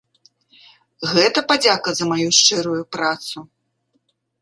Гэта 1.11 1.39
падзяка 1.53 1.89
за 2.01 2.09
маю 2.15 2.27
шчырую 2.41 2.83
працу?! 2.99 3.49